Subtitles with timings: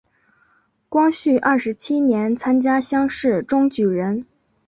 [0.89, 4.25] 光绪二十七年参加乡试中举人。